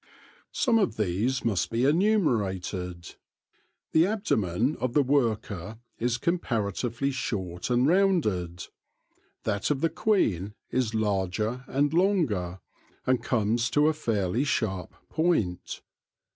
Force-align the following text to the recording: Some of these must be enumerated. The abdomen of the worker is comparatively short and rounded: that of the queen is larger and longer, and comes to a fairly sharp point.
Some 0.51 0.79
of 0.79 0.97
these 0.97 1.45
must 1.45 1.69
be 1.69 1.85
enumerated. 1.85 3.13
The 3.91 4.07
abdomen 4.07 4.75
of 4.77 4.93
the 4.95 5.03
worker 5.03 5.77
is 5.99 6.17
comparatively 6.17 7.11
short 7.11 7.69
and 7.69 7.85
rounded: 7.87 8.65
that 9.43 9.69
of 9.69 9.81
the 9.81 9.91
queen 9.91 10.55
is 10.71 10.95
larger 10.95 11.65
and 11.67 11.93
longer, 11.93 12.61
and 13.05 13.21
comes 13.23 13.69
to 13.69 13.89
a 13.89 13.93
fairly 13.93 14.43
sharp 14.43 14.95
point. 15.09 15.83